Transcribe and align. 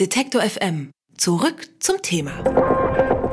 Detektor 0.00 0.40
FM. 0.40 0.90
Zurück 1.18 1.68
zum 1.78 2.00
Thema. 2.00 2.32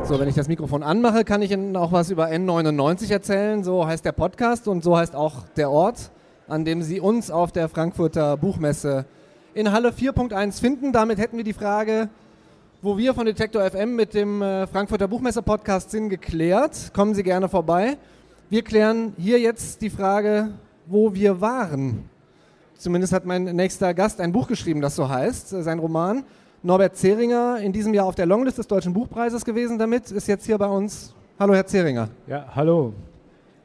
So, 0.03 0.19
wenn 0.19 0.27
ich 0.27 0.35
das 0.35 0.49
Mikrofon 0.49 0.83
anmache, 0.83 1.23
kann 1.23 1.41
ich 1.41 1.51
Ihnen 1.51 1.77
auch 1.77 1.93
was 1.93 2.11
über 2.11 2.27
N99 2.27 3.09
erzählen. 3.13 3.63
So 3.63 3.87
heißt 3.87 4.03
der 4.03 4.11
Podcast 4.11 4.67
und 4.67 4.83
so 4.83 4.97
heißt 4.97 5.15
auch 5.15 5.47
der 5.55 5.71
Ort, 5.71 6.11
an 6.49 6.65
dem 6.65 6.81
Sie 6.81 6.99
uns 6.99 7.31
auf 7.31 7.53
der 7.53 7.69
Frankfurter 7.69 8.35
Buchmesse 8.35 9.05
in 9.53 9.71
Halle 9.71 9.91
4.1 9.91 10.59
finden. 10.59 10.91
Damit 10.91 11.17
hätten 11.17 11.37
wir 11.37 11.45
die 11.45 11.53
Frage, 11.53 12.09
wo 12.81 12.97
wir 12.97 13.13
von 13.13 13.25
Detektor 13.25 13.63
FM 13.63 13.95
mit 13.95 14.13
dem 14.13 14.41
äh, 14.41 14.67
Frankfurter 14.67 15.07
Buchmesse 15.07 15.41
Podcast 15.41 15.91
sind, 15.91 16.09
geklärt. 16.09 16.91
Kommen 16.93 17.15
Sie 17.15 17.23
gerne 17.23 17.47
vorbei. 17.47 17.97
Wir 18.49 18.63
klären 18.63 19.13
hier 19.17 19.39
jetzt 19.39 19.81
die 19.81 19.89
Frage, 19.89 20.49
wo 20.87 21.13
wir 21.13 21.39
waren. 21.39 22.09
Zumindest 22.77 23.13
hat 23.13 23.25
mein 23.25 23.45
nächster 23.45 23.93
Gast 23.93 24.19
ein 24.19 24.33
Buch 24.33 24.49
geschrieben, 24.49 24.81
das 24.81 24.97
so 24.97 25.07
heißt, 25.07 25.53
äh, 25.53 25.63
sein 25.63 25.79
Roman. 25.79 26.25
Norbert 26.61 26.97
Zeringer, 26.97 27.59
in 27.61 27.71
diesem 27.71 27.93
Jahr 27.93 28.05
auf 28.05 28.15
der 28.15 28.25
Longlist 28.25 28.57
des 28.57 28.67
Deutschen 28.67 28.91
Buchpreises 28.91 29.45
gewesen 29.45 29.77
damit, 29.77 30.11
ist 30.11 30.27
jetzt 30.27 30.45
hier 30.45 30.57
bei 30.57 30.67
uns. 30.67 31.15
Hallo, 31.39 31.53
Herr 31.55 31.65
Zeringer. 31.65 32.09
Ja, 32.27 32.47
hallo. 32.53 32.91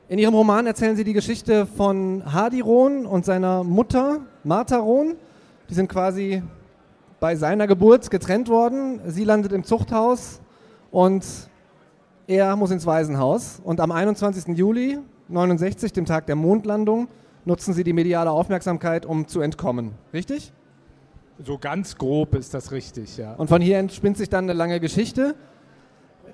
In 0.08 0.20
Ihrem 0.20 0.34
Roman 0.34 0.64
erzählen 0.64 0.94
Sie 0.94 1.02
die 1.02 1.12
Geschichte 1.12 1.66
von 1.66 2.22
Hardy 2.32 2.60
Rohn 2.60 3.04
und 3.04 3.24
seiner 3.24 3.64
Mutter 3.64 4.20
Martha 4.44 4.76
Rohn. 4.76 5.16
Die 5.68 5.74
sind 5.74 5.88
quasi 5.88 6.44
bei 7.18 7.34
seiner 7.34 7.66
Geburt 7.66 8.12
getrennt 8.12 8.48
worden. 8.48 9.00
Sie 9.08 9.24
landet 9.24 9.50
im 9.50 9.64
Zuchthaus 9.64 10.40
und 10.92 11.24
er 12.28 12.54
muss 12.54 12.70
ins 12.70 12.86
Waisenhaus. 12.86 13.60
Und 13.64 13.80
am 13.80 13.90
21. 13.90 14.56
Juli 14.56 14.98
69, 15.26 15.92
dem 15.92 16.04
Tag 16.04 16.26
der 16.26 16.36
Mondlandung, 16.36 17.08
nutzen 17.44 17.74
sie 17.74 17.82
die 17.82 17.92
mediale 17.92 18.30
Aufmerksamkeit, 18.30 19.04
um 19.04 19.26
zu 19.26 19.40
entkommen. 19.40 19.94
Richtig? 20.12 20.52
So 21.42 21.58
ganz 21.58 21.96
grob 21.96 22.34
ist 22.34 22.54
das 22.54 22.70
richtig, 22.70 23.16
ja. 23.16 23.34
Und 23.34 23.48
von 23.48 23.60
hier 23.60 23.78
entspinnt 23.78 24.16
sich 24.16 24.28
dann 24.28 24.44
eine 24.44 24.52
lange 24.52 24.78
Geschichte. 24.78 25.34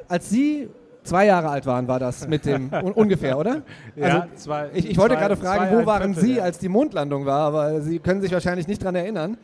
Als 0.08 0.28
Sie 0.28 0.68
zwei 1.04 1.26
Jahre 1.26 1.48
alt 1.48 1.66
waren, 1.66 1.88
war 1.88 1.98
das 1.98 2.28
mit 2.28 2.44
dem 2.44 2.70
un 2.72 2.92
ungefähr, 2.92 3.38
oder? 3.38 3.62
ja, 3.96 4.20
also, 4.20 4.34
zwei, 4.36 4.70
ich, 4.74 4.90
ich 4.90 4.98
wollte 4.98 5.14
zwei, 5.14 5.20
gerade 5.20 5.36
fragen, 5.36 5.76
wo 5.76 5.86
waren 5.86 6.14
Viertel, 6.14 6.28
Sie, 6.28 6.36
ja. 6.36 6.42
als 6.44 6.58
die 6.58 6.68
Mondlandung 6.68 7.24
war, 7.24 7.40
aber 7.40 7.80
Sie 7.80 7.98
können 7.98 8.20
sich 8.20 8.32
wahrscheinlich 8.32 8.68
nicht 8.68 8.82
daran 8.82 8.96
erinnern. 8.96 9.38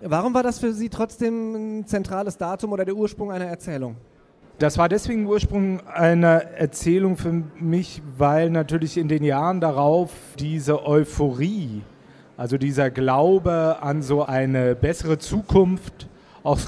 Warum 0.00 0.32
war 0.32 0.42
das 0.42 0.58
für 0.58 0.72
Sie 0.72 0.88
trotzdem 0.88 1.80
ein 1.80 1.86
zentrales 1.86 2.38
Datum 2.38 2.72
oder 2.72 2.84
der 2.84 2.94
Ursprung 2.94 3.30
einer 3.30 3.46
Erzählung? 3.46 3.96
Das 4.58 4.76
war 4.78 4.88
deswegen 4.88 5.26
Ursprung 5.26 5.80
einer 5.86 6.42
Erzählung 6.42 7.16
für 7.16 7.32
mich, 7.58 8.02
weil 8.18 8.50
natürlich 8.50 8.98
in 8.98 9.08
den 9.08 9.24
Jahren 9.24 9.60
darauf 9.60 10.10
diese 10.38 10.84
Euphorie, 10.84 11.82
also 12.40 12.56
dieser 12.56 12.90
Glaube 12.90 13.82
an 13.82 14.00
so 14.00 14.24
eine 14.24 14.74
bessere 14.74 15.18
Zukunft, 15.18 16.08
auch 16.42 16.58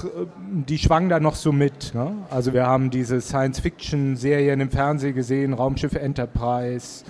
die 0.67 0.77
schwang 0.77 1.09
da 1.09 1.19
noch 1.19 1.33
so 1.33 1.51
mit. 1.51 1.95
Ne? 1.95 2.15
Also 2.29 2.53
wir 2.53 2.67
haben 2.67 2.91
diese 2.91 3.19
Science-Fiction-Serien 3.19 4.59
im 4.59 4.69
Fernsehen 4.69 5.15
gesehen, 5.15 5.51
Raumschiff 5.51 5.95
Enterprise 5.95 7.03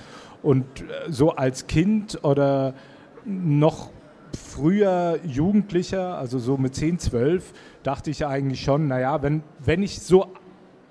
und 0.43 0.63
so 1.09 1.31
als 1.31 1.67
Kind 1.67 2.23
oder 2.23 2.73
noch 3.25 3.89
früher 4.33 5.19
Jugendlicher, 5.25 6.17
also 6.17 6.39
so 6.39 6.55
mit 6.55 6.73
10, 6.73 6.99
12, 6.99 7.51
dachte 7.83 8.11
ich 8.11 8.25
eigentlich 8.25 8.61
schon, 8.61 8.87
naja, 8.87 9.21
wenn, 9.21 9.43
wenn 9.59 9.83
ich 9.83 9.99
so 9.99 10.27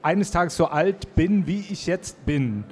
eines 0.03 0.31
Tages 0.31 0.59
so 0.59 0.67
alt 0.67 1.15
bin, 1.15 1.47
wie 1.47 1.65
ich 1.71 1.87
jetzt 1.87 2.27
bin, 2.27 2.65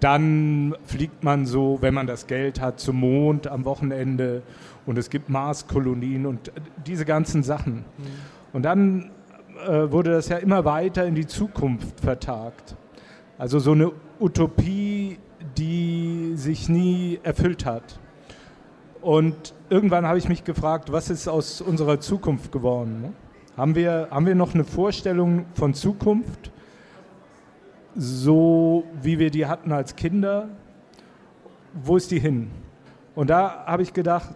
dann 0.00 0.74
fliegt 0.84 1.24
man 1.24 1.46
so, 1.46 1.78
wenn 1.80 1.94
man 1.94 2.06
das 2.06 2.26
Geld 2.26 2.60
hat, 2.60 2.80
zum 2.80 3.00
Mond 3.00 3.46
am 3.46 3.64
Wochenende 3.64 4.42
und 4.86 4.98
es 4.98 5.10
gibt 5.10 5.28
Marskolonien 5.28 6.26
und 6.26 6.52
diese 6.86 7.04
ganzen 7.04 7.42
Sachen. 7.42 7.76
Mhm. 7.76 7.84
Und 8.52 8.62
dann 8.62 9.10
äh, 9.66 9.90
wurde 9.90 10.12
das 10.12 10.28
ja 10.28 10.36
immer 10.36 10.64
weiter 10.64 11.06
in 11.06 11.14
die 11.14 11.26
Zukunft 11.26 12.00
vertagt. 12.00 12.76
Also 13.38 13.58
so 13.58 13.72
eine 13.72 13.92
Utopie, 14.20 15.18
die 15.56 16.32
sich 16.36 16.68
nie 16.68 17.18
erfüllt 17.22 17.66
hat. 17.66 17.98
Und 19.00 19.54
irgendwann 19.68 20.06
habe 20.06 20.18
ich 20.18 20.28
mich 20.28 20.44
gefragt, 20.44 20.90
was 20.92 21.10
ist 21.10 21.28
aus 21.28 21.60
unserer 21.60 22.00
Zukunft 22.00 22.52
geworden? 22.52 23.02
Ne? 23.02 23.12
Haben, 23.56 23.74
wir, 23.74 24.08
haben 24.10 24.26
wir 24.26 24.34
noch 24.34 24.54
eine 24.54 24.64
Vorstellung 24.64 25.46
von 25.54 25.74
Zukunft, 25.74 26.50
so 27.96 28.84
wie 29.02 29.18
wir 29.18 29.30
die 29.30 29.46
hatten 29.46 29.72
als 29.72 29.96
Kinder? 29.96 30.48
Wo 31.74 31.96
ist 31.96 32.10
die 32.10 32.18
hin? 32.18 32.50
Und 33.14 33.30
da 33.30 33.64
habe 33.66 33.82
ich 33.82 33.92
gedacht, 33.92 34.34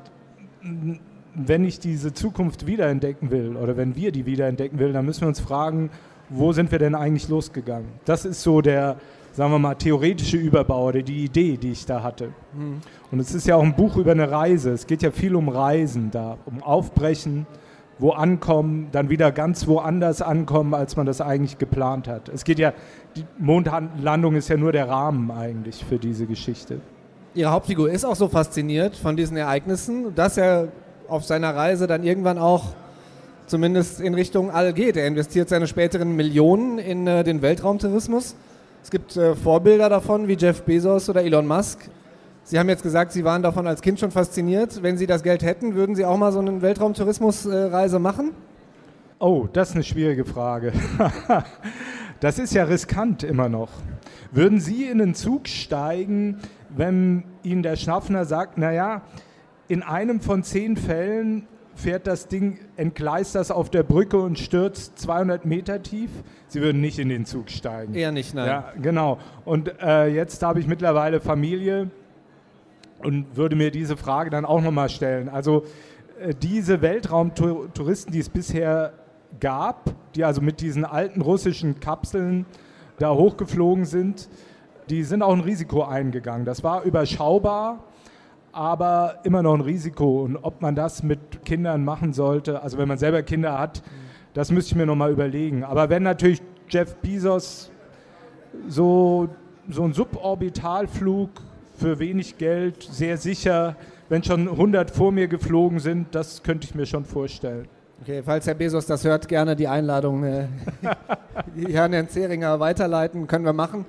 wenn 1.35 1.65
ich 1.65 1.79
diese 1.81 2.13
Zukunft 2.13 2.67
wiederentdecken 2.67 3.31
will 3.31 3.57
oder 3.57 3.77
wenn 3.77 3.97
wir 3.97 4.13
die 4.13 4.27
wiederentdecken 4.27 4.79
will, 4.79 4.93
dann 4.93 5.05
müssen 5.05 5.23
wir 5.23 5.29
uns 5.29 5.41
fragen, 5.41 5.91
wo 6.29 6.53
sind 6.53 6.71
wir 6.71 6.79
denn 6.79 6.95
eigentlich 6.95 7.29
losgegangen? 7.29 7.89
Das 8.05 8.25
ist 8.25 8.43
so 8.43 8.61
der, 8.61 8.97
sagen 9.33 9.53
wir 9.53 9.59
mal, 9.59 9.75
theoretische 9.75 10.37
Überbau 10.37 10.89
oder 10.89 11.03
die 11.03 11.25
Idee, 11.25 11.57
die 11.57 11.73
ich 11.73 11.87
da 11.87 12.03
hatte. 12.03 12.29
Mhm. 12.53 12.81
Und 13.11 13.21
es 13.21 13.35
ist 13.35 13.47
ja 13.47 13.57
auch 13.57 13.63
ein 13.63 13.75
Buch 13.75 13.97
über 13.97 14.13
eine 14.13 14.31
Reise. 14.31 14.71
Es 14.71 14.87
geht 14.87 15.03
ja 15.03 15.11
viel 15.11 15.35
um 15.35 15.49
Reisen 15.49 16.11
da, 16.11 16.37
um 16.45 16.63
Aufbrechen, 16.63 17.47
wo 17.99 18.11
ankommen, 18.11 18.89
dann 18.93 19.11
wieder 19.11 19.33
ganz 19.33 19.67
woanders 19.67 20.23
ankommen, 20.23 20.75
als 20.75 20.97
man 20.97 21.07
das 21.07 21.21
eigentlich 21.21 21.59
geplant 21.59 22.09
hat. 22.09 22.29
Es 22.29 22.45
geht 22.45 22.59
ja, 22.59 22.73
die 23.17 23.25
Mondlandung 23.39 24.37
ist 24.37 24.49
ja 24.49 24.57
nur 24.57 24.73
der 24.73 24.89
Rahmen 24.89 25.31
eigentlich 25.31 25.85
für 25.85 25.99
diese 25.99 26.27
Geschichte. 26.27 26.81
Ihre 27.35 27.51
Hauptfigur 27.51 27.91
ist 27.91 28.05
auch 28.05 28.17
so 28.17 28.29
fasziniert 28.29 28.97
von 28.97 29.17
diesen 29.17 29.37
Ereignissen, 29.37 30.15
dass 30.15 30.37
er 30.37 30.69
auf 31.09 31.25
seiner 31.25 31.55
Reise 31.55 31.87
dann 31.87 32.05
irgendwann 32.05 32.39
auch 32.39 32.75
zumindest 33.47 34.01
in 34.01 34.15
Richtung 34.15 34.51
All 34.51 34.73
geht. 34.73 34.97
Er 34.97 35.07
investiert 35.07 35.49
seine 35.49 35.67
späteren 35.67 36.15
Millionen 36.15 36.79
in 36.79 37.07
äh, 37.07 37.25
den 37.25 37.43
Weltraumtourismus. 37.43 38.37
Es 38.83 38.91
gibt 38.91 39.17
äh, 39.17 39.35
Vorbilder 39.35 39.89
davon 39.89 40.29
wie 40.29 40.35
Jeff 40.35 40.63
Bezos 40.63 41.09
oder 41.09 41.23
Elon 41.23 41.47
Musk. 41.47 41.91
Sie 42.49 42.59
haben 42.59 42.71
jetzt 42.71 42.83
gesagt, 42.83 43.13
Sie 43.13 43.25
waren 43.25 43.43
davon 43.43 43.67
als 43.67 43.83
Kind 43.83 44.01
schon 44.01 44.11
fasziniert. 44.11 44.83
Wenn 44.83 44.97
Sie 44.97 45.07
das 45.07 45.23
Geld 45.23 45.43
hätten, 45.43 45.75
würden 45.75 45.95
Sie 45.95 46.07
auch 46.07 46.17
mal 46.17 46.33
so 46.33 46.39
eine 46.39 46.63
Weltraumtourismusreise 46.63 47.99
machen? 47.99 48.33
Oh, 49.19 49.47
das 49.53 49.69
ist 49.69 49.75
eine 49.75 49.85
schwierige 49.85 50.25
Frage. 50.25 50.73
das 52.21 52.39
ist 52.39 52.55
ja 52.55 52.65
riskant 52.65 53.23
immer 53.23 53.51
noch. 53.51 53.69
Würden 54.33 54.61
Sie 54.61 54.87
in 54.87 55.03
einen 55.03 55.15
Zug 55.15 55.47
steigen, 55.47 56.39
wenn 56.71 57.25
Ihnen 57.43 57.63
der 57.63 57.77
Schaffner 57.77 58.25
sagt, 58.25 58.57
naja, 58.57 59.03
in 59.69 59.83
einem 59.83 60.23
von 60.23 60.43
zehn 60.43 60.79
Fällen 60.79 61.47
fährt 61.75 62.07
das 62.07 62.29
Ding, 62.29 62.61
entgleist 62.79 63.35
das 63.35 63.51
auf 63.51 63.69
der 63.69 63.83
Brücke 63.83 64.17
und 64.17 64.39
stürzt 64.39 64.99
200 64.99 65.45
Meter 65.45 65.83
tief. 65.83 66.09
Sie 66.47 66.63
würden 66.63 66.81
nicht 66.81 66.99
in 66.99 67.11
den 67.11 67.27
Zug 67.27 67.51
steigen. 67.51 67.93
Eher 67.93 68.11
nicht, 68.11 68.33
nein. 68.33 68.47
Ja, 68.47 68.73
genau. 68.81 69.19
Und 69.45 69.71
äh, 69.83 70.07
jetzt 70.07 70.43
habe 70.43 70.61
ich 70.61 70.67
mittlerweile 70.67 71.21
Familie 71.21 71.91
und 73.03 73.37
würde 73.37 73.57
mir 73.57 73.71
diese 73.71 73.97
Frage 73.97 74.31
dann 74.31 74.45
auch 74.45 74.61
nochmal 74.61 74.89
stellen. 74.89 75.29
Also 75.29 75.65
äh, 76.21 76.35
diese 76.35 76.83
Weltraumtouristen, 76.83 78.13
die 78.13 78.21
es 78.21 78.29
bisher 78.29 78.93
gab, 79.41 79.95
die 80.15 80.25
also 80.25 80.41
mit 80.41 80.61
diesen 80.61 80.85
alten 80.85 81.21
russischen 81.21 81.81
Kapseln 81.81 82.47
da 82.99 83.11
hochgeflogen 83.11 83.85
sind, 83.85 84.29
die 84.89 85.03
sind 85.03 85.23
auch 85.23 85.33
ein 85.33 85.41
Risiko 85.41 85.85
eingegangen. 85.85 86.45
Das 86.45 86.65
war 86.65 86.83
überschaubar 86.83 87.85
aber 88.53 89.21
immer 89.23 89.43
noch 89.43 89.55
ein 89.55 89.61
Risiko. 89.61 90.23
Und 90.23 90.37
ob 90.37 90.63
man 90.63 90.75
das 90.75 91.03
mit 91.03 91.45
Kindern 91.45 91.85
machen 91.85 92.13
sollte, 92.13 92.63
also 92.63 92.79
wenn 92.79 92.89
man 92.89 92.99
selber 92.99 93.23
Kinder 93.23 93.59
hat, 93.59 93.83
das 94.35 94.51
müsste 94.51 94.73
ich 94.73 94.77
mir 94.77 94.87
nochmal 94.87 95.13
überlegen. 95.13 95.65
Aber 95.65 95.91
wenn 95.91 96.03
natürlich 96.03 96.43
Jeff 96.69 96.97
Bezos 96.97 97.71
so, 98.67 99.29
so 99.69 99.85
ein 99.85 99.93
Suborbitalflug 99.93 101.31
für 101.79 101.99
wenig 101.99 102.39
Geld, 102.39 102.83
sehr 102.83 103.17
sicher, 103.17 103.77
wenn 104.09 104.23
schon 104.23 104.49
100 104.49 104.91
vor 104.91 105.13
mir 105.13 105.29
geflogen 105.29 105.79
sind, 105.79 106.15
das 106.15 106.43
könnte 106.43 106.67
ich 106.67 106.75
mir 106.75 106.87
schon 106.87 107.05
vorstellen. 107.05 107.69
Okay, 108.03 108.23
falls 108.25 108.47
Herr 108.47 108.55
Bezos 108.55 108.87
das 108.87 109.05
hört, 109.05 109.29
gerne 109.29 109.57
die 109.57 109.69
Einladung 109.69 110.25
äh, 110.25 110.47
Herrn 111.69 111.93
Herrn 111.93 112.09
Zeringer 112.09 112.61
weiterleiten, 112.61 113.27
können 113.27 113.45
wir 113.45 113.53
machen. 113.53 113.85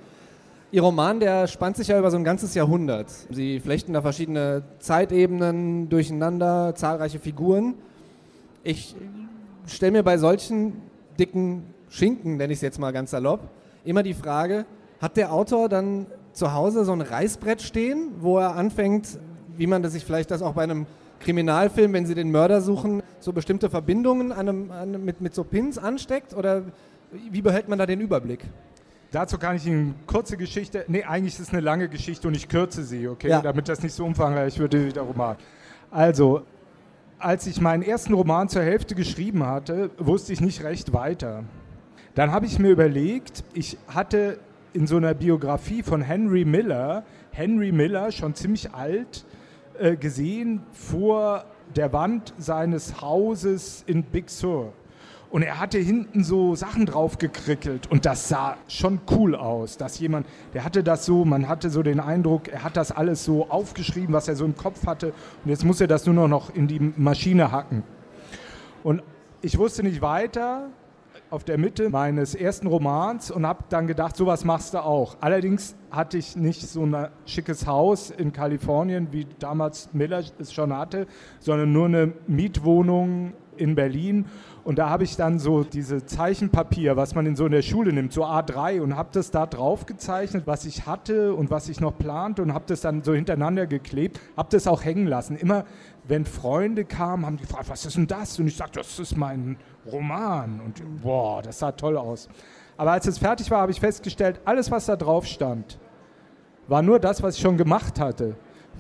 Ihr 0.72 0.84
Roman, 0.84 1.20
der 1.20 1.48
spannt 1.48 1.78
sich 1.78 1.88
ja 1.88 1.98
über 1.98 2.12
so 2.12 2.18
ein 2.18 2.24
ganzes 2.24 2.54
Jahrhundert. 2.54 3.08
Sie 3.32 3.60
flechten 3.60 3.94
da 3.94 4.02
verschiedene 4.02 4.64
Zeitebenen 4.80 5.90
durcheinander, 5.90 6.76
zahlreiche 6.76 7.18
Figuren. 7.18 7.74
Ich 8.64 8.96
stelle 9.66 9.94
mir 9.94 10.04
bei 10.04 10.18
solchen 10.18 10.74
dicken 11.20 11.64
Schinken, 11.90 12.38
nenne 12.38 12.54
ich 12.54 12.58
es 12.58 12.62
jetzt 12.62 12.80
mal 12.80 12.92
ganz 12.92 13.12
salopp, 13.12 13.50
immer 13.84 14.04
die 14.04 14.14
Frage, 14.14 14.66
hat 15.02 15.18
der 15.18 15.34
Autor 15.34 15.70
dann 15.70 16.06
zu 16.34 16.54
Hause 16.54 16.86
so 16.86 16.92
ein 16.94 17.02
Reißbrett 17.02 17.62
stehen, 17.62 18.12
wo 18.20 18.38
er 18.38 18.56
anfängt, 18.56 19.20
wie 19.58 19.68
man 19.68 19.84
das 19.84 19.94
sich 19.94 20.06
vielleicht 20.06 20.32
das 20.32 20.42
auch 20.42 20.54
bei 20.54 20.64
einem 20.64 20.86
Kriminalfilm, 21.20 21.94
wenn 21.94 22.06
sie 22.06 22.16
den 22.16 22.32
Mörder 22.32 22.62
suchen, 22.62 23.04
so 23.20 23.34
bestimmte 23.34 23.70
Verbindungen 23.70 24.32
an 24.32 24.48
einem, 24.50 24.72
an, 24.72 25.04
mit, 25.04 25.22
mit 25.22 25.36
so 25.36 25.44
Pins 25.44 25.78
ansteckt? 25.78 26.34
Oder 26.34 26.64
wie 27.32 27.42
behält 27.42 27.68
man 27.68 27.78
da 27.78 27.86
den 27.86 28.00
Überblick? 28.00 28.46
Dazu 29.12 29.38
kann 29.40 29.56
ich 29.56 29.66
Ihnen 29.66 29.96
eine 29.96 30.06
kurze 30.06 30.38
Geschichte, 30.38 30.86
nee, 30.88 31.04
eigentlich 31.04 31.34
ist 31.34 31.40
es 31.40 31.50
eine 31.50 31.62
lange 31.62 31.90
Geschichte 31.90 32.28
und 32.28 32.36
ich 32.36 32.48
kürze 32.48 32.84
sie, 32.84 33.08
okay, 33.08 33.30
Ja. 33.30 33.42
damit 33.42 33.68
das 33.68 33.82
nicht 33.82 33.94
so 33.94 34.06
umfangreich 34.06 34.60
wird 34.60 34.74
wie 34.74 34.92
der 34.94 35.02
Roman. 35.02 35.36
Also, 35.90 36.44
als 37.18 37.48
ich 37.48 37.60
meinen 37.60 37.82
ersten 37.82 38.14
Roman 38.14 38.50
zur 38.50 38.62
Hälfte 38.62 38.94
geschrieben 38.94 39.46
hatte, 39.46 39.90
wusste 39.98 40.32
ich 40.32 40.42
nicht 40.42 40.64
recht 40.64 40.94
weiter. 40.94 41.44
Dann 42.14 42.32
habe 42.32 42.46
ich 42.46 42.60
mir 42.60 42.70
überlegt, 42.70 43.44
ich 43.54 43.78
hatte 43.88 44.40
in 44.74 44.88
so 44.88 44.98
einer 44.98 45.14
Biografie 45.14 45.84
von 45.84 46.02
Henry 46.02 46.46
Miller, 46.46 47.04
Henry 47.32 47.72
Miller, 47.72 48.12
schon 48.12 48.36
ziemlich 48.36 48.74
alt, 48.74 49.26
äh, 49.80 49.96
gesehen 49.96 50.62
vor 50.72 51.46
der 51.76 51.94
Wand 51.94 52.34
seines 52.38 53.02
Hauses 53.02 53.84
in 53.88 54.04
Big 54.04 54.30
Sur. 54.30 54.74
Und 55.32 55.44
er 55.44 55.60
hatte 55.60 55.78
hinten 55.78 56.24
so 56.24 56.56
Sachen 56.56 56.88
drauf 56.88 57.20
gekrickelt 57.20 57.86
und 57.92 58.06
das 58.06 58.30
sah 58.30 58.58
schon 58.68 59.00
cool 59.12 59.36
aus, 59.36 59.78
dass 59.78 60.00
jemand, 60.00 60.26
der 60.56 60.64
hatte 60.64 60.84
das 60.84 61.06
so, 61.06 61.24
man 61.24 61.48
hatte 61.48 61.70
so 61.70 61.84
den 61.84 62.00
Eindruck, 62.00 62.48
er 62.48 62.64
hat 62.64 62.76
das 62.76 62.92
alles 62.92 63.26
so 63.26 63.48
aufgeschrieben, 63.48 64.12
was 64.12 64.28
er 64.28 64.36
so 64.36 64.44
im 64.44 64.56
Kopf 64.58 64.88
hatte 64.88 65.14
und 65.44 65.52
jetzt 65.52 65.64
muss 65.64 65.80
er 65.80 65.88
das 65.88 66.08
nur 66.08 66.28
noch 66.28 66.56
in 66.56 66.68
die 66.68 66.94
Maschine 66.98 67.52
hacken. 67.52 67.84
Und 68.84 69.04
ich 69.44 69.58
wusste 69.60 69.84
nicht 69.84 70.02
weiter 70.02 70.70
auf 71.30 71.44
der 71.44 71.58
Mitte 71.58 71.90
meines 71.90 72.34
ersten 72.34 72.68
Romans 72.68 73.30
und 73.30 73.46
habe 73.46 73.64
dann 73.70 73.88
gedacht, 73.88 74.16
sowas 74.16 74.46
machst 74.46 74.74
du 74.74 74.84
auch. 74.84 75.18
Allerdings 75.22 75.76
hatte 75.92 76.18
ich 76.18 76.36
nicht 76.36 76.62
so 76.62 76.84
ein 76.86 77.08
schickes 77.26 77.68
Haus 77.68 78.10
in 78.10 78.34
Kalifornien, 78.34 79.10
wie 79.12 79.28
damals 79.38 79.90
Miller 79.94 80.24
es 80.40 80.54
schon 80.54 80.76
hatte, 80.76 81.06
sondern 81.40 81.72
nur 81.72 81.86
eine 81.86 82.14
Mietwohnung 82.28 83.34
in 83.60 83.76
Berlin 83.76 84.26
und 84.64 84.78
da 84.78 84.90
habe 84.90 85.04
ich 85.04 85.16
dann 85.16 85.40
so 85.40 85.64
diese 85.64 86.06
Zeichenpapier, 86.06 86.96
was 86.96 87.16
man 87.16 87.26
in 87.26 87.36
so 87.36 87.46
in 87.46 87.52
der 87.52 87.62
Schule 87.62 87.94
nimmt, 87.94 88.14
so 88.14 88.26
A3 88.26 88.82
und 88.82 88.96
habe 88.96 89.10
das 89.12 89.32
da 89.32 89.46
drauf 89.46 89.86
gezeichnet, 89.86 90.44
was 90.46 90.66
ich 90.66 90.86
hatte 90.86 91.34
und 91.34 91.50
was 91.50 91.70
ich 91.70 91.80
noch 91.80 91.98
plante 91.98 92.42
und 92.42 92.54
habe 92.54 92.66
das 92.68 92.82
dann 92.82 93.04
so 93.04 93.14
hintereinander 93.14 93.68
geklebt, 93.68 94.20
habe 94.38 94.50
das 94.52 94.68
auch 94.68 94.84
hängen 94.84 95.08
lassen. 95.08 95.38
Immer 95.38 95.66
wenn 96.08 96.26
Freunde 96.26 96.86
kamen, 96.86 97.26
haben 97.26 97.38
die 97.38 97.44
gefragt, 97.44 97.70
was 97.70 97.86
ist 97.86 97.96
denn 97.96 98.08
das? 98.08 98.38
Und 98.40 98.48
ich 98.48 98.58
sagte, 98.58 98.80
das 98.80 99.00
ist 99.00 99.16
mein 99.16 99.58
Roman. 99.92 100.60
Und 100.60 101.02
boah, 101.02 101.42
das 101.42 101.60
sah 101.60 101.72
toll 101.72 101.98
aus. 101.98 102.28
Aber 102.78 102.92
als 102.92 103.08
es 103.08 103.18
fertig 103.18 103.50
war, 103.52 103.62
habe 103.62 103.72
ich 103.72 103.80
festgestellt, 103.80 104.40
alles, 104.46 104.72
was 104.72 104.86
da 104.86 104.96
drauf 104.96 105.26
stand, 105.26 105.80
war 106.68 106.82
nur 106.82 107.00
das, 107.00 107.22
was 107.24 107.36
ich 107.36 107.42
schon 107.42 107.58
gemacht 107.58 108.00
hatte. 108.00 108.36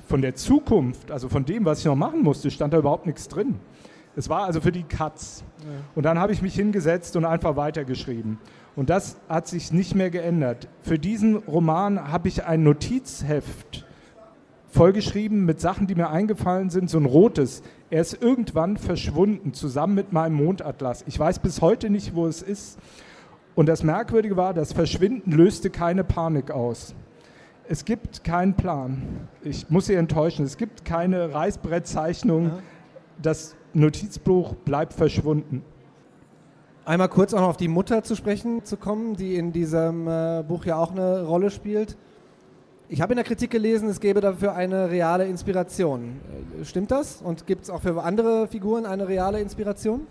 Von 0.07 0.21
der 0.21 0.35
Zukunft, 0.35 1.11
also 1.11 1.29
von 1.29 1.45
dem, 1.45 1.65
was 1.65 1.79
ich 1.79 1.85
noch 1.85 1.95
machen 1.95 2.21
musste, 2.21 2.49
stand 2.49 2.73
da 2.73 2.77
überhaupt 2.77 3.05
nichts 3.05 3.27
drin. 3.27 3.59
Es 4.15 4.29
war 4.29 4.45
also 4.45 4.61
für 4.61 4.71
die 4.71 4.83
Katz. 4.83 5.43
Ja. 5.59 5.65
Und 5.95 6.03
dann 6.03 6.19
habe 6.19 6.33
ich 6.33 6.41
mich 6.41 6.55
hingesetzt 6.55 7.15
und 7.15 7.25
einfach 7.25 7.55
weitergeschrieben. 7.55 8.37
Und 8.75 8.89
das 8.89 9.17
hat 9.27 9.47
sich 9.47 9.71
nicht 9.71 9.95
mehr 9.95 10.09
geändert. 10.09 10.67
Für 10.81 10.99
diesen 10.99 11.35
Roman 11.35 12.11
habe 12.11 12.27
ich 12.27 12.45
ein 12.45 12.63
Notizheft 12.63 13.85
vollgeschrieben 14.71 15.45
mit 15.45 15.59
Sachen, 15.59 15.87
die 15.87 15.95
mir 15.95 16.09
eingefallen 16.09 16.69
sind, 16.69 16.89
so 16.89 16.97
ein 16.97 17.05
rotes. 17.05 17.63
Er 17.89 18.01
ist 18.01 18.21
irgendwann 18.21 18.77
verschwunden, 18.77 19.53
zusammen 19.53 19.95
mit 19.95 20.13
meinem 20.13 20.35
Mondatlas. 20.35 21.03
Ich 21.07 21.17
weiß 21.17 21.39
bis 21.39 21.61
heute 21.61 21.89
nicht, 21.89 22.15
wo 22.15 22.27
es 22.27 22.41
ist. 22.41 22.79
Und 23.55 23.67
das 23.67 23.83
Merkwürdige 23.83 24.37
war, 24.37 24.53
das 24.53 24.73
Verschwinden 24.73 25.31
löste 25.31 25.69
keine 25.69 26.03
Panik 26.03 26.51
aus. 26.51 26.93
Es 27.67 27.85
gibt 27.85 28.23
keinen 28.23 28.53
Plan. 28.53 29.27
Ich 29.43 29.69
muss 29.69 29.87
Sie 29.87 29.95
enttäuschen. 29.95 30.45
Es 30.45 30.57
gibt 30.57 30.85
keine 30.85 31.33
Reißbrettzeichnung. 31.33 32.45
Ja. 32.45 32.59
Das 33.21 33.55
Notizbuch 33.73 34.55
bleibt 34.55 34.93
verschwunden. 34.93 35.63
Einmal 36.85 37.09
kurz 37.09 37.33
auch 37.33 37.41
noch 37.41 37.49
auf 37.49 37.57
die 37.57 37.67
Mutter 37.67 38.03
zu 38.03 38.15
sprechen 38.15 38.65
zu 38.65 38.75
kommen, 38.75 39.15
die 39.15 39.35
in 39.35 39.51
diesem 39.51 40.07
äh, 40.07 40.43
Buch 40.47 40.65
ja 40.65 40.77
auch 40.77 40.91
eine 40.91 41.23
Rolle 41.23 41.51
spielt. 41.51 41.95
Ich 42.87 43.01
habe 43.01 43.13
in 43.13 43.17
der 43.17 43.25
Kritik 43.25 43.51
gelesen, 43.51 43.87
es 43.89 43.99
gäbe 43.99 44.21
dafür 44.21 44.55
eine 44.55 44.89
reale 44.89 45.27
Inspiration. 45.27 46.19
Äh, 46.59 46.65
stimmt 46.65 46.89
das? 46.89 47.21
Und 47.21 47.45
gibt 47.45 47.65
es 47.65 47.69
auch 47.69 47.81
für 47.81 48.01
andere 48.01 48.47
Figuren 48.47 48.87
eine 48.87 49.07
reale 49.07 49.39
Inspiration? 49.39 50.07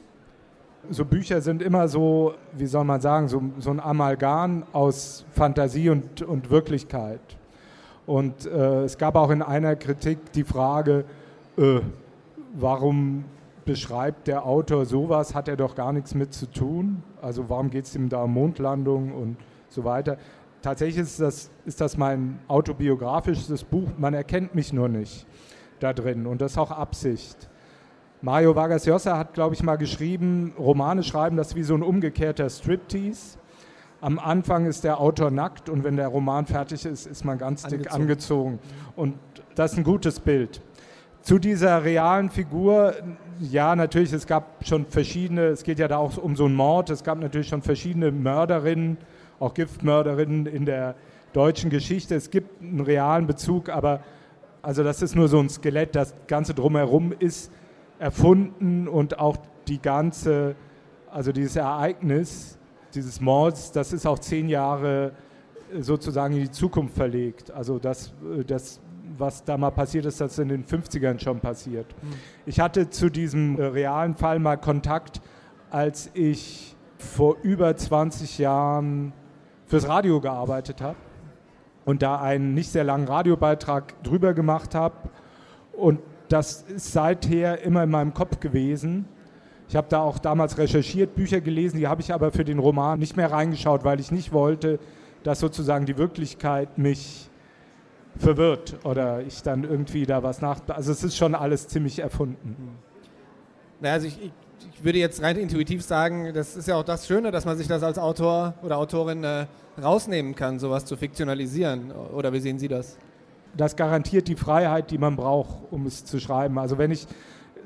So 0.89 1.05
Bücher 1.05 1.41
sind 1.41 1.61
immer 1.61 1.89
so, 1.89 2.35
wie 2.53 2.67
soll 2.67 2.85
man 2.85 3.01
sagen, 3.01 3.27
so, 3.27 3.43
so 3.59 3.71
ein 3.71 3.81
Amalgam 3.81 4.63
aus 4.73 5.25
Fantasie 5.33 5.91
und, 5.91 6.23
und 6.23 6.51
Wirklichkeit. 6.51 7.21
Und 8.07 8.47
äh, 8.47 8.85
es 8.85 8.97
gab 8.97 9.17
auch 9.17 9.31
in 9.31 9.43
einer 9.43 9.75
Kritik 9.75 10.33
die 10.33 10.45
Frage, 10.45 11.05
äh, 11.57 11.81
warum 12.55 13.25
beschreibt 13.69 14.29
der 14.29 14.47
Autor 14.47 14.87
sowas, 14.87 15.35
hat 15.35 15.47
er 15.47 15.59
doch 15.59 15.75
gar 15.75 15.93
nichts 15.93 16.15
mit 16.15 16.33
zu 16.33 16.47
tun. 16.47 17.03
Also 17.21 17.51
warum 17.51 17.69
geht 17.69 17.85
es 17.85 17.95
ihm 17.95 18.09
da 18.09 18.23
um 18.23 18.33
Mondlandung 18.33 19.13
und 19.13 19.37
so 19.69 19.85
weiter. 19.85 20.17
Tatsächlich 20.63 21.03
ist 21.03 21.21
das, 21.21 21.51
ist 21.67 21.79
das 21.83 21.99
mein 21.99 22.39
autobiografisches 22.49 23.65
Buch, 23.65 23.91
man 23.99 24.15
erkennt 24.15 24.55
mich 24.55 24.73
nur 24.73 24.89
nicht 24.89 25.27
da 25.81 25.93
drin 25.93 26.27
und 26.27 26.41
das 26.41 26.53
ist 26.53 26.59
auch 26.59 26.71
Absicht. 26.71 27.51
Mario 28.23 28.57
Vargas 28.57 28.87
Llosa 28.87 29.19
hat, 29.19 29.35
glaube 29.35 29.55
ich, 29.55 29.63
mal 29.63 29.77
geschrieben, 29.77 30.55
Romane 30.59 31.03
schreiben, 31.03 31.37
das 31.37 31.49
ist 31.49 31.55
wie 31.55 31.63
so 31.63 31.75
ein 31.75 31.83
umgekehrter 31.83 32.49
Striptease. 32.49 33.39
Am 34.01 34.19
Anfang 34.19 34.65
ist 34.65 34.83
der 34.83 34.99
Autor 34.99 35.31
nackt 35.31 35.69
und 35.69 35.85
wenn 35.85 35.97
der 35.97 36.09
Roman 36.09 36.47
fertig 36.47 36.87
ist, 36.87 37.07
ist 37.07 37.25
man 37.27 37.37
ganz 37.37 37.65
dick 37.65 37.93
angezogen. 37.93 38.01
angezogen. 38.01 38.59
Und 38.97 39.19
das 39.55 39.73
ist 39.73 39.79
ein 39.79 39.85
gutes 39.85 40.21
Bild. 40.21 40.63
Zu 41.23 41.39
dieser 41.39 41.85
realen 41.85 42.31
Figur, 42.31 42.95
ja, 43.41 43.77
natürlich, 43.77 44.13
es 44.13 44.27
gab 44.27 44.67
schon 44.67 44.87
verschiedene, 44.87 45.47
es 45.47 45.63
geht 45.63 45.79
ja 45.79 45.89
da 45.89 45.99
auch 45.99 46.17
um 46.17 46.37
so 46.37 46.47
einen 46.47 46.55
Mord, 46.55 46.91
es 46.91 47.05
gab 47.05 47.19
natürlich 47.19 47.49
schon 47.49 47.63
verschiedene 47.63 48.11
Mörderinnen, 48.11 48.97
auch 49.39 49.55
Giftmörderinnen 49.55 50.47
in 50.47 50.65
der 50.65 50.95
deutschen 51.33 51.71
Geschichte. 51.71 52.15
Es 52.15 52.31
gibt 52.31 52.63
einen 52.63 52.81
realen 52.81 53.27
Bezug, 53.27 53.69
aber 53.69 54.01
also 54.63 54.83
das 54.83 55.03
ist 55.03 55.15
nur 55.15 55.29
so 55.29 55.39
ein 55.39 55.49
Skelett, 55.49 55.95
das 55.95 56.15
Ganze 56.27 56.55
drumherum 56.55 57.13
ist 57.19 57.53
erfunden 57.99 58.89
und 58.89 59.19
auch 59.19 59.37
die 59.67 59.81
ganze, 59.81 60.55
also 61.11 61.33
dieses 61.33 61.57
Ereignis, 61.57 62.59
dieses 62.95 63.21
Mords, 63.21 63.73
das 63.73 63.93
ist 63.93 64.07
auch 64.07 64.19
zehn 64.19 64.49
Jahre 64.49 65.13
sozusagen 65.81 66.35
in 66.35 66.43
die 66.43 66.51
Zukunft 66.51 66.95
verlegt. 66.95 67.51
Also 67.51 67.79
das, 67.79 68.13
das 68.47 68.81
was 69.17 69.45
da 69.45 69.57
mal 69.57 69.71
passiert 69.71 70.07
ist, 70.07 70.21
das 70.21 70.33
ist 70.33 70.39
in 70.39 70.49
den 70.49 70.65
50ern 70.65 71.19
schon 71.19 71.41
passiert. 71.41 71.87
Ich 72.47 72.61
hatte 72.61 72.91
zu 72.91 73.11
diesem 73.11 73.59
äh, 73.59 73.65
realen 73.65 74.15
Fall 74.15 74.39
mal 74.39 74.57
Kontakt, 74.57 75.21
als 75.71 76.11
ich 76.15 76.77
vor 76.97 77.37
über 77.43 77.77
20 77.77 78.39
Jahren 78.39 79.13
fürs 79.67 79.89
Radio 79.89 80.21
gearbeitet 80.21 80.81
habe 80.81 80.97
und 81.85 82.03
da 82.03 82.21
einen 82.21 82.55
nicht 82.55 82.71
sehr 82.71 82.85
langen 82.85 83.07
Radiobeitrag 83.07 84.03
drüber 84.03 84.35
gemacht 84.35 84.75
habe. 84.75 84.97
Und 85.73 86.01
das 86.29 86.63
ist 86.63 86.93
seither 86.93 87.63
immer 87.63 87.85
in 87.85 87.91
meinem 87.91 88.15
Kopf 88.15 88.41
gewesen. 88.41 89.07
Ich 89.69 89.77
habe 89.77 89.87
da 89.91 90.01
auch 90.01 90.19
damals 90.19 90.59
recherchiert, 90.59 91.15
Bücher 91.15 91.41
gelesen, 91.41 91.79
die 91.79 91.87
habe 91.87 92.01
ich 92.01 92.13
aber 92.13 92.33
für 92.33 92.45
den 92.45 92.59
Roman 92.59 92.99
nicht 92.99 93.17
mehr 93.17 93.31
reingeschaut, 93.31 93.85
weil 93.85 94.01
ich 94.01 94.11
nicht 94.11 94.33
wollte, 94.33 94.79
dass 95.23 95.41
sozusagen 95.41 95.85
die 95.85 95.99
Wirklichkeit 95.99 96.79
mich 96.79 97.28
verwirrt 98.19 98.79
oder 98.85 99.23
ich 99.23 99.43
dann 99.43 99.65
irgendwie 99.65 100.07
da 100.07 100.23
was 100.23 100.41
nach. 100.41 100.61
Also 100.69 100.93
es 100.93 101.03
ist 101.03 101.17
schon 101.17 101.35
alles 101.35 101.69
ziemlich 101.69 102.01
erfunden. 102.01 102.57
Hm. 102.59 102.69
Naja, 103.81 103.95
also 103.95 104.09
ich, 104.09 104.19
ich, 104.75 104.85
würde 104.85 104.99
jetzt 104.99 105.23
rein 105.23 105.37
intuitiv 105.37 105.83
sagen, 105.83 106.33
das 106.35 106.57
ist 106.57 106.69
ja 106.69 106.77
auch 106.77 106.85
das 106.85 107.07
Schöne, 107.07 107.31
dass 107.31 107.45
man 107.45 107.57
sich 107.57 107.69
das 107.69 107.83
als 107.83 107.99
Autor 107.99 108.55
oder 108.63 108.79
Autorin 108.79 109.25
äh, 109.25 109.47
rausnehmen 109.81 110.35
kann, 110.35 110.59
sowas 110.59 110.85
zu 110.85 110.97
fiktionalisieren. 110.97 111.93
Oder 111.93 112.33
wie 112.33 112.41
sehen 112.41 112.59
Sie 112.59 112.69
das? 112.69 112.99
Das 113.57 113.77
garantiert 113.77 114.29
die 114.29 114.37
Freiheit, 114.37 114.91
die 114.91 114.99
man 114.99 115.17
braucht, 115.17 115.57
um 115.71 115.87
es 115.87 116.05
zu 116.05 116.21
schreiben. 116.21 116.59
Also 116.59 116.79
wenn 116.79 116.91
ich, 116.91 117.07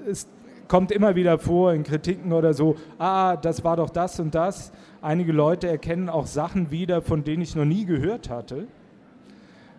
es 0.08 0.28
kommt 0.68 0.90
immer 0.90 1.16
wieder 1.16 1.38
vor 1.38 1.72
in 1.72 1.82
Kritiken 1.82 2.32
oder 2.32 2.54
so, 2.54 2.76
ah, 2.98 3.36
das 3.36 3.64
war 3.64 3.76
doch 3.76 3.90
das 3.90 4.20
und 4.20 4.34
das. 4.34 4.72
Einige 5.00 5.32
Leute 5.32 5.68
erkennen 5.68 6.08
auch 6.08 6.26
Sachen 6.26 6.70
wieder, 6.70 7.02
von 7.02 7.24
denen 7.24 7.42
ich 7.42 7.54
noch 7.54 7.64
nie 7.64 7.84
gehört 7.84 8.30
hatte. 8.30 8.66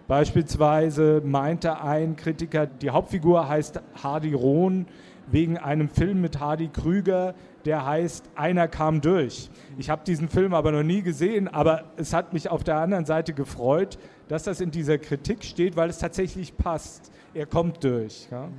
Beispielsweise 0.07 1.21
meinte 1.23 1.81
ein 1.81 2.15
Kritiker, 2.15 2.67
die 2.67 2.89
Hauptfigur 2.89 3.47
heißt 3.47 3.81
Hardy 4.01 4.33
Rohn 4.33 4.85
wegen 5.27 5.57
einem 5.57 5.87
Film 5.87 6.21
mit 6.21 6.39
Hardy 6.39 6.67
Krüger, 6.67 7.33
der 7.65 7.85
heißt 7.85 8.29
Einer 8.35 8.67
kam 8.67 8.99
durch. 8.99 9.49
Ich 9.77 9.89
habe 9.89 10.03
diesen 10.05 10.27
Film 10.27 10.53
aber 10.53 10.71
noch 10.73 10.83
nie 10.83 11.01
gesehen, 11.01 11.47
aber 11.47 11.85
es 11.95 12.13
hat 12.13 12.33
mich 12.33 12.49
auf 12.49 12.63
der 12.63 12.75
anderen 12.75 13.05
Seite 13.05 13.33
gefreut, 13.33 13.97
dass 14.27 14.43
das 14.43 14.59
in 14.59 14.71
dieser 14.71 14.97
Kritik 14.97 15.43
steht, 15.43 15.77
weil 15.77 15.89
es 15.89 15.99
tatsächlich 15.99 16.57
passt. 16.57 17.11
Er 17.33 17.45
kommt 17.45 17.83
durch. 17.83 18.27
Ja. 18.29 18.49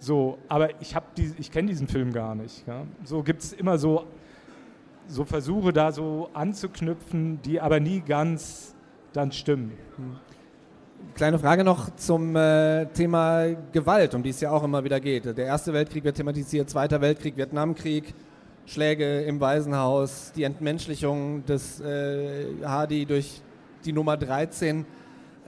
So, 0.00 0.38
aber 0.48 0.80
ich, 0.80 0.96
die, 1.16 1.32
ich 1.38 1.50
kenne 1.50 1.68
diesen 1.68 1.88
Film 1.88 2.12
gar 2.12 2.34
nicht. 2.34 2.66
Ja. 2.66 2.84
So 3.04 3.22
gibt 3.22 3.42
es 3.42 3.52
immer 3.52 3.78
so, 3.78 4.06
so 5.06 5.24
Versuche 5.24 5.72
da 5.72 5.92
so 5.92 6.28
anzuknüpfen, 6.34 7.40
die 7.42 7.60
aber 7.60 7.80
nie 7.80 8.00
ganz 8.00 8.74
dann 9.12 9.32
stimmen. 9.32 9.72
Hm. 9.96 10.16
Kleine 11.14 11.38
Frage 11.38 11.64
noch 11.64 11.94
zum 11.96 12.36
äh, 12.36 12.86
Thema 12.86 13.46
Gewalt, 13.72 14.14
um 14.14 14.22
die 14.22 14.30
es 14.30 14.40
ja 14.40 14.50
auch 14.50 14.62
immer 14.62 14.84
wieder 14.84 15.00
geht. 15.00 15.24
Der 15.24 15.46
Erste 15.46 15.72
Weltkrieg 15.72 16.04
wird 16.04 16.16
thematisiert, 16.16 16.70
Zweiter 16.70 17.00
Weltkrieg, 17.00 17.36
Vietnamkrieg, 17.36 18.14
Schläge 18.66 19.22
im 19.22 19.40
Waisenhaus, 19.40 20.32
die 20.36 20.44
Entmenschlichung 20.44 21.44
des 21.44 21.80
äh, 21.80 22.46
Hardy 22.64 23.06
durch 23.06 23.42
die 23.84 23.92
Nummer 23.92 24.16
13. 24.16 24.86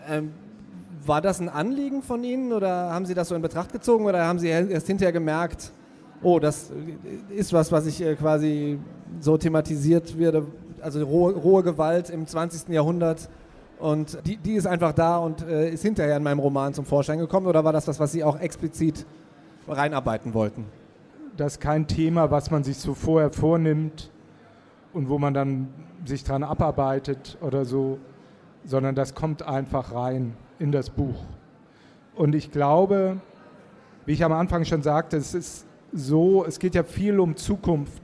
Ähm, 0.09 0.33
war 1.05 1.21
das 1.21 1.41
ein 1.41 1.49
Anliegen 1.49 2.03
von 2.03 2.23
Ihnen 2.25 2.53
oder 2.53 2.91
haben 2.93 3.07
Sie 3.07 3.15
das 3.15 3.29
so 3.29 3.35
in 3.35 3.43
Betracht 3.43 3.73
gezogen 3.73 4.07
oder 4.07 4.27
haben 4.27 4.39
Sie 4.39 4.49
erst 4.49 4.87
hinterher 4.87 5.13
gemerkt, 5.13 5.73
oh, 6.23 6.39
das 6.39 6.71
ist 7.29 7.53
was, 7.53 7.73
was 7.73 7.87
ich 7.87 8.01
äh, 8.03 8.15
quasi 8.15 8.79
so 9.21 9.37
thematisiert 9.37 10.19
werde, 10.19 10.47
also 10.81 11.05
rohe, 11.05 11.33
rohe 11.33 11.63
Gewalt 11.63 12.11
im 12.11 12.27
20. 12.27 12.69
Jahrhundert 12.69 13.29
und 13.81 14.19
die, 14.27 14.37
die 14.37 14.55
ist 14.55 14.67
einfach 14.67 14.93
da 14.93 15.19
und 15.19 15.43
äh, 15.43 15.71
ist 15.71 15.83
hinterher 15.83 16.17
in 16.17 16.23
meinem 16.23 16.39
Roman 16.39 16.75
zum 16.75 16.85
Vorschein 16.85 17.19
gekommen 17.19 17.47
oder 17.47 17.65
war 17.65 17.73
das 17.73 17.87
das, 17.87 17.99
was 17.99 18.13
Sie 18.13 18.23
auch 18.23 18.39
explizit 18.39 19.07
reinarbeiten 19.67 20.35
wollten? 20.35 20.67
Das 21.37 21.55
ist 21.55 21.61
kein 21.61 21.87
Thema, 21.87 22.31
was 22.31 22.51
man 22.51 22.63
sich 22.63 22.77
so 22.77 22.95
vorher 22.95 23.31
vornimmt 23.31 24.11
und 24.93 25.09
wo 25.09 25.19
man 25.19 25.33
dann 25.33 25.69
sich 26.05 26.25
dran 26.25 26.43
abarbeitet 26.43 27.39
oder 27.41 27.65
so, 27.65 27.99
sondern 28.65 28.95
das 28.95 29.15
kommt 29.15 29.43
einfach 29.43 29.95
rein 29.95 30.37
in 30.59 30.73
das 30.73 30.91
Buch. 30.91 31.25
Und 32.15 32.35
ich 32.35 32.51
glaube, 32.51 33.21
wie 34.05 34.13
ich 34.13 34.25
am 34.25 34.33
Anfang 34.33 34.65
schon 34.65 34.83
sagte, 34.83 35.17
es 35.17 35.35
ist 35.35 35.67
so, 35.93 36.45
es 36.45 36.59
geht 36.59 36.75
ja 36.75 36.83
viel 36.83 37.19
um 37.19 37.37
Zukunft, 37.37 38.03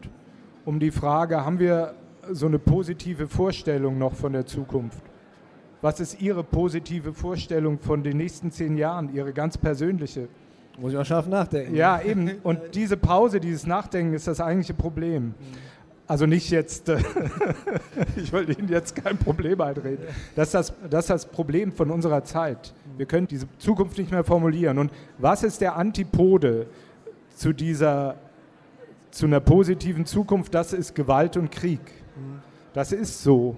um 0.64 0.80
die 0.80 0.90
Frage, 0.90 1.44
haben 1.44 1.58
wir 1.58 1.94
so 2.30 2.46
eine 2.46 2.58
positive 2.58 3.28
Vorstellung 3.28 3.98
noch 3.98 4.14
von 4.14 4.32
der 4.32 4.46
Zukunft? 4.46 5.02
Was 5.82 6.00
ist 6.00 6.20
Ihre 6.20 6.42
positive 6.42 7.12
Vorstellung 7.12 7.78
von 7.78 8.02
den 8.02 8.16
nächsten 8.16 8.50
zehn 8.50 8.76
Jahren, 8.76 9.14
Ihre 9.14 9.32
ganz 9.32 9.58
persönliche? 9.58 10.28
Muss 10.78 10.92
ich 10.92 10.98
auch 10.98 11.04
scharf 11.06 11.26
nachdenken. 11.26 11.74
Ja, 11.74 12.00
eben. 12.02 12.30
Und 12.42 12.60
diese 12.74 12.96
Pause, 12.96 13.40
dieses 13.40 13.66
Nachdenken 13.66 14.14
ist 14.14 14.26
das 14.26 14.40
eigentliche 14.40 14.74
Problem. 14.74 15.34
Also 16.06 16.26
nicht 16.26 16.50
jetzt, 16.50 16.88
äh, 16.88 16.98
ich 18.16 18.32
wollte 18.32 18.52
Ihnen 18.52 18.68
jetzt 18.68 18.94
kein 18.94 19.16
Problem 19.16 19.60
einreden. 19.60 20.06
Das 20.36 20.48
ist, 20.48 20.54
das, 20.54 20.72
das 20.88 21.04
ist 21.04 21.10
das 21.10 21.26
Problem 21.26 21.72
von 21.72 21.90
unserer 21.90 22.22
Zeit. 22.24 22.74
Wir 22.96 23.06
können 23.06 23.26
diese 23.26 23.46
Zukunft 23.58 23.98
nicht 23.98 24.10
mehr 24.10 24.22
formulieren. 24.22 24.78
Und 24.78 24.92
was 25.18 25.42
ist 25.42 25.60
der 25.60 25.76
Antipode 25.76 26.66
zu 27.34 27.52
dieser, 27.52 28.16
zu 29.10 29.26
einer 29.26 29.40
positiven 29.40 30.06
Zukunft? 30.06 30.54
Das 30.54 30.72
ist 30.72 30.94
Gewalt 30.94 31.36
und 31.36 31.50
Krieg. 31.50 31.80
Das 32.72 32.92
ist 32.92 33.22
so. 33.22 33.56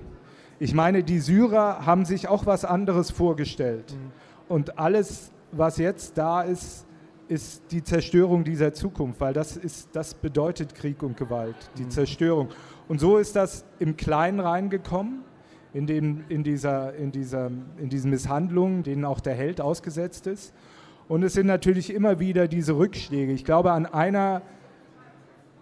Ich 0.60 0.74
meine, 0.74 1.04
die 1.04 1.20
Syrer 1.20 1.86
haben 1.86 2.04
sich 2.04 2.28
auch 2.28 2.46
was 2.46 2.64
anderes 2.64 3.10
vorgestellt. 3.10 3.96
Und 4.48 4.78
alles, 4.78 5.30
was 5.52 5.78
jetzt 5.78 6.18
da 6.18 6.42
ist, 6.42 6.86
ist 7.28 7.62
die 7.70 7.84
Zerstörung 7.84 8.42
dieser 8.42 8.72
Zukunft, 8.72 9.20
weil 9.20 9.34
das, 9.34 9.56
ist, 9.56 9.90
das 9.92 10.14
bedeutet 10.14 10.74
Krieg 10.74 11.02
und 11.02 11.16
Gewalt, 11.16 11.56
die 11.76 11.84
mhm. 11.84 11.90
Zerstörung. 11.90 12.48
Und 12.88 13.00
so 13.00 13.18
ist 13.18 13.36
das 13.36 13.64
im 13.78 13.96
Kleinen 13.96 14.40
reingekommen, 14.40 15.20
in, 15.74 15.86
dem, 15.86 16.24
in, 16.28 16.42
dieser, 16.42 16.94
in, 16.94 17.12
dieser, 17.12 17.50
in 17.76 17.90
diesen 17.90 18.10
Misshandlungen, 18.10 18.82
denen 18.82 19.04
auch 19.04 19.20
der 19.20 19.34
Held 19.34 19.60
ausgesetzt 19.60 20.26
ist. 20.26 20.54
Und 21.06 21.22
es 21.22 21.34
sind 21.34 21.46
natürlich 21.46 21.92
immer 21.92 22.18
wieder 22.18 22.48
diese 22.48 22.76
Rückschläge. 22.76 23.32
Ich 23.32 23.44
glaube, 23.44 23.72
an 23.72 23.86
einer, 23.86 24.42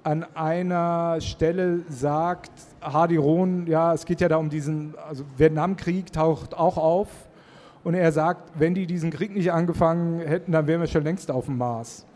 an 0.06 0.24
einer 0.36 1.20
Stelle 1.20 1.80
sagt 1.88 2.52
Hardy 2.80 3.16
Rohn, 3.16 3.66
ja, 3.66 3.92
es 3.92 4.04
geht 4.04 4.20
ja 4.20 4.28
da 4.28 4.36
um 4.36 4.50
diesen, 4.50 4.94
also 4.96 5.24
Vietnamkrieg 5.36 6.12
taucht 6.12 6.54
auch 6.54 6.76
auf 6.76 7.08
und 7.82 7.94
er 7.94 8.12
sagt, 8.12 8.52
wenn 8.56 8.72
die 8.72 8.86
diesen 8.86 9.10
Krieg 9.10 9.34
nicht 9.34 9.50
angefangen 9.50 10.20
hätten, 10.20 10.52
dann 10.52 10.68
wären 10.68 10.80
wir 10.80 10.86
schon 10.86 11.02
längst 11.02 11.28
auf 11.32 11.46
dem 11.46 11.58
Mars. 11.58 12.06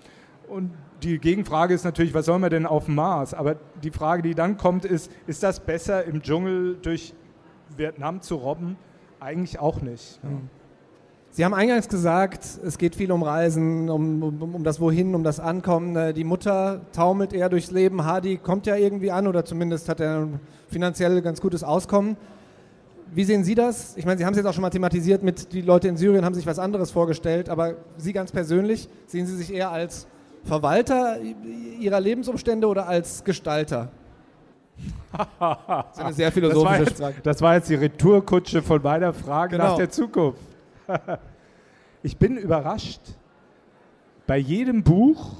Und 0.48 0.70
die 1.02 1.18
Gegenfrage 1.18 1.74
ist 1.74 1.82
natürlich, 1.82 2.14
was 2.14 2.26
sollen 2.26 2.42
wir 2.42 2.50
denn 2.50 2.64
auf 2.64 2.84
dem 2.84 2.94
Mars? 2.94 3.34
Aber 3.34 3.56
die 3.82 3.90
Frage, 3.90 4.22
die 4.22 4.36
dann 4.36 4.56
kommt, 4.56 4.84
ist, 4.84 5.10
ist 5.26 5.42
das 5.42 5.58
besser 5.58 6.04
im 6.04 6.22
Dschungel 6.22 6.76
durch 6.80 7.12
Vietnam 7.76 8.20
zu 8.22 8.36
robben? 8.36 8.76
Eigentlich 9.18 9.58
auch 9.58 9.80
nicht. 9.80 10.20
Ja. 10.22 10.30
Sie 11.32 11.44
haben 11.44 11.54
eingangs 11.54 11.88
gesagt, 11.88 12.44
es 12.64 12.76
geht 12.76 12.96
viel 12.96 13.12
um 13.12 13.22
Reisen, 13.22 13.88
um, 13.88 14.22
um, 14.22 14.54
um, 14.56 14.64
das 14.64 14.80
Wohin, 14.80 15.14
um 15.14 15.22
das 15.22 15.38
Ankommen. 15.38 15.94
Äh, 15.94 16.12
die 16.12 16.24
Mutter 16.24 16.80
taumelt 16.92 17.32
eher 17.32 17.48
durchs 17.48 17.70
Leben. 17.70 18.04
Hardy 18.04 18.36
kommt 18.36 18.66
ja 18.66 18.74
irgendwie 18.74 19.12
an 19.12 19.28
oder 19.28 19.44
zumindest 19.44 19.88
hat 19.88 20.00
er 20.00 20.22
ein 20.22 20.40
finanziell 20.68 21.22
ganz 21.22 21.40
gutes 21.40 21.62
Auskommen. 21.62 22.16
Wie 23.12 23.24
sehen 23.24 23.44
Sie 23.44 23.54
das? 23.54 23.96
Ich 23.96 24.04
meine, 24.06 24.18
Sie 24.18 24.24
haben 24.24 24.32
es 24.32 24.38
jetzt 24.38 24.46
auch 24.46 24.52
schon 24.52 24.62
mal 24.62 24.70
thematisiert 24.70 25.22
mit, 25.22 25.52
die 25.52 25.62
Leute 25.62 25.86
in 25.86 25.96
Syrien 25.96 26.24
haben 26.24 26.34
sich 26.34 26.46
was 26.46 26.58
anderes 26.58 26.90
vorgestellt, 26.90 27.48
aber 27.48 27.74
Sie 27.96 28.12
ganz 28.12 28.32
persönlich, 28.32 28.88
sehen 29.06 29.26
Sie 29.26 29.36
sich 29.36 29.52
eher 29.52 29.70
als 29.70 30.08
Verwalter 30.44 31.18
Ihrer 31.78 32.00
Lebensumstände 32.00 32.66
oder 32.66 32.88
als 32.88 33.22
Gestalter? 33.22 33.90
das 35.38 35.96
ist 35.96 36.00
eine 36.00 36.12
sehr 36.12 36.32
philosophische 36.32 36.78
das 36.80 36.88
jetzt, 36.88 37.00
Frage. 37.00 37.14
Das 37.22 37.42
war 37.42 37.54
jetzt 37.54 37.68
die 37.68 37.74
Retourkutsche 37.74 38.62
von 38.62 38.82
meiner 38.82 39.12
Frage 39.12 39.56
genau. 39.56 39.70
nach 39.70 39.76
der 39.76 39.90
Zukunft. 39.90 40.49
ich 42.02 42.16
bin 42.16 42.36
überrascht. 42.36 43.00
Bei 44.26 44.36
jedem 44.36 44.82
Buch, 44.82 45.36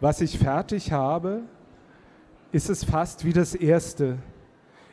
was 0.00 0.20
ich 0.20 0.38
fertig 0.38 0.92
habe, 0.92 1.42
ist 2.52 2.70
es 2.70 2.84
fast 2.84 3.24
wie 3.24 3.32
das 3.32 3.54
erste 3.54 4.18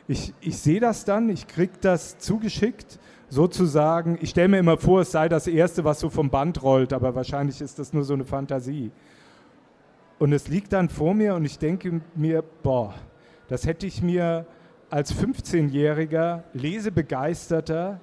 ich, 0.08 0.34
ich 0.40 0.58
sehe 0.58 0.80
das 0.80 1.04
dann, 1.04 1.28
ich 1.28 1.46
kriege 1.46 1.72
das 1.80 2.18
zugeschickt, 2.18 2.98
sozusagen, 3.28 4.18
ich 4.20 4.30
stelle 4.30 4.48
mir 4.48 4.58
immer 4.58 4.76
vor, 4.76 5.00
es 5.00 5.12
sei 5.12 5.28
das 5.28 5.46
Erste, 5.46 5.84
was 5.84 6.00
so 6.00 6.10
vom 6.10 6.30
Band 6.30 6.62
rollt, 6.62 6.92
aber 6.92 7.14
wahrscheinlich 7.14 7.60
ist 7.60 7.78
das 7.78 7.92
nur 7.92 8.04
so 8.04 8.14
eine 8.14 8.24
Fantasie. 8.24 8.90
Und 10.18 10.32
es 10.32 10.48
liegt 10.48 10.72
dann 10.72 10.88
vor 10.88 11.14
mir 11.14 11.34
und 11.34 11.44
ich 11.44 11.58
denke 11.58 12.02
mir, 12.14 12.44
boah, 12.62 12.94
das 13.48 13.66
hätte 13.66 13.86
ich 13.86 14.02
mir 14.02 14.46
als 14.90 15.14
15-jähriger, 15.14 16.42
lesebegeisterter 16.52 18.00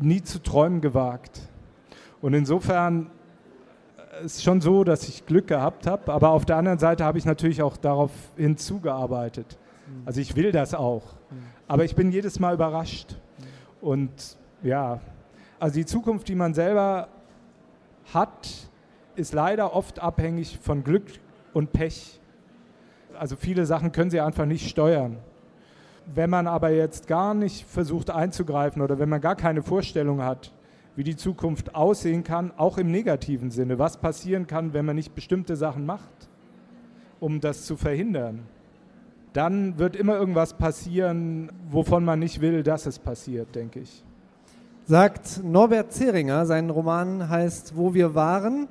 nie 0.00 0.22
zu 0.22 0.42
träumen 0.42 0.80
gewagt. 0.80 1.40
Und 2.20 2.34
insofern 2.34 3.10
ist 4.24 4.36
es 4.36 4.42
schon 4.42 4.60
so, 4.60 4.84
dass 4.84 5.08
ich 5.08 5.26
Glück 5.26 5.48
gehabt 5.48 5.86
habe, 5.86 6.12
aber 6.12 6.30
auf 6.30 6.44
der 6.44 6.56
anderen 6.56 6.78
Seite 6.78 7.04
habe 7.04 7.18
ich 7.18 7.24
natürlich 7.24 7.62
auch 7.62 7.76
darauf 7.76 8.10
hinzugearbeitet. 8.36 9.58
Mhm. 9.86 10.02
Also 10.04 10.20
ich 10.20 10.36
will 10.36 10.52
das 10.52 10.74
auch. 10.74 11.14
Mhm. 11.30 11.36
Aber 11.66 11.84
ich 11.84 11.94
bin 11.94 12.12
jedes 12.12 12.38
Mal 12.38 12.54
überrascht. 12.54 13.16
Mhm. 13.38 13.88
Und 13.88 14.36
ja, 14.62 15.00
also 15.58 15.74
die 15.74 15.86
Zukunft, 15.86 16.28
die 16.28 16.34
man 16.34 16.54
selber 16.54 17.08
hat, 18.12 18.48
ist 19.16 19.32
leider 19.32 19.74
oft 19.74 20.00
abhängig 20.00 20.58
von 20.60 20.84
Glück 20.84 21.04
und 21.52 21.72
Pech. 21.72 22.20
Also 23.18 23.36
viele 23.36 23.66
Sachen 23.66 23.92
können 23.92 24.10
sie 24.10 24.20
einfach 24.20 24.46
nicht 24.46 24.68
steuern. 24.68 25.18
Wenn 26.14 26.30
man 26.30 26.46
aber 26.46 26.70
jetzt 26.70 27.06
gar 27.06 27.34
nicht 27.34 27.66
versucht 27.66 28.10
einzugreifen 28.10 28.82
oder 28.82 28.98
wenn 28.98 29.08
man 29.08 29.20
gar 29.20 29.36
keine 29.36 29.62
Vorstellung 29.62 30.22
hat, 30.22 30.52
wie 30.96 31.04
die 31.04 31.16
Zukunft 31.16 31.74
aussehen 31.74 32.24
kann, 32.24 32.52
auch 32.56 32.78
im 32.78 32.90
negativen 32.90 33.50
Sinne, 33.50 33.78
was 33.78 33.96
passieren 33.96 34.46
kann, 34.46 34.74
wenn 34.74 34.84
man 34.84 34.96
nicht 34.96 35.14
bestimmte 35.14 35.56
Sachen 35.56 35.86
macht, 35.86 36.28
um 37.20 37.40
das 37.40 37.64
zu 37.64 37.76
verhindern, 37.76 38.40
dann 39.32 39.78
wird 39.78 39.96
immer 39.96 40.16
irgendwas 40.16 40.54
passieren, 40.54 41.50
wovon 41.70 42.04
man 42.04 42.18
nicht 42.18 42.40
will, 42.40 42.62
dass 42.62 42.86
es 42.86 42.98
passiert, 42.98 43.54
denke 43.54 43.80
ich. 43.80 44.04
Sagt 44.84 45.42
Norbert 45.44 45.92
Zeringer, 45.92 46.44
sein 46.44 46.68
Roman 46.68 47.28
heißt 47.28 47.76
Wo 47.76 47.94
wir 47.94 48.14
waren, 48.14 48.68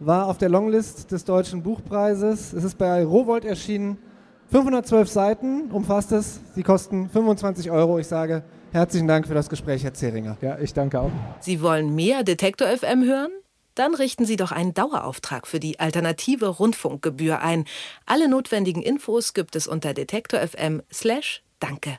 war 0.00 0.26
auf 0.26 0.38
der 0.38 0.48
Longlist 0.48 1.12
des 1.12 1.24
Deutschen 1.24 1.62
Buchpreises. 1.62 2.52
Es 2.52 2.64
ist 2.64 2.78
bei 2.78 3.04
Rowold 3.04 3.44
erschienen. 3.44 3.98
512 4.52 5.08
Seiten 5.08 5.70
umfasst 5.70 6.12
es. 6.12 6.40
Sie 6.54 6.62
kosten 6.62 7.08
25 7.08 7.70
Euro. 7.70 7.98
Ich 7.98 8.06
sage 8.06 8.44
herzlichen 8.72 9.08
Dank 9.08 9.26
für 9.26 9.32
das 9.32 9.48
Gespräch, 9.48 9.82
Herr 9.82 9.94
Zeringer. 9.94 10.36
Ja, 10.42 10.58
ich 10.58 10.74
danke 10.74 11.00
auch. 11.00 11.10
Sie 11.40 11.62
wollen 11.62 11.94
mehr 11.94 12.22
Detektor 12.22 12.68
FM 12.68 13.02
hören? 13.02 13.30
Dann 13.74 13.94
richten 13.94 14.26
Sie 14.26 14.36
doch 14.36 14.52
einen 14.52 14.74
Dauerauftrag 14.74 15.46
für 15.46 15.58
die 15.58 15.80
alternative 15.80 16.48
Rundfunkgebühr 16.48 17.40
ein. 17.40 17.64
Alle 18.04 18.28
notwendigen 18.28 18.82
Infos 18.82 19.32
gibt 19.32 19.56
es 19.56 19.66
unter 19.66 19.94
detektor.fm/danke. 19.94 21.98